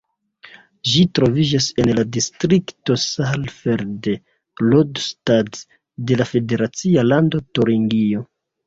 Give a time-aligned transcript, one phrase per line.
[0.91, 5.63] Ĝi troviĝas en la distrikto Saalfeld-Rudolstadt
[6.09, 8.27] de la federacia lando Turingio.